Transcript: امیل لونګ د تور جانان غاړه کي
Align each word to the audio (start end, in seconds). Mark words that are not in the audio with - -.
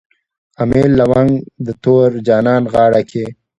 امیل 0.61 0.91
لونګ 0.99 1.31
د 1.65 1.67
تور 1.83 2.09
جانان 2.27 2.63
غاړه 2.73 3.01
کي 3.11 3.25